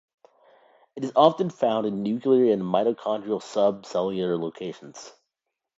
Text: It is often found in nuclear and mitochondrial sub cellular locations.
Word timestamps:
It 0.95 1.03
is 1.03 1.11
often 1.15 1.51
found 1.51 1.85
in 1.85 2.01
nuclear 2.01 2.51
and 2.51 2.63
mitochondrial 2.63 3.39
sub 3.39 3.85
cellular 3.85 4.35
locations. 4.35 5.13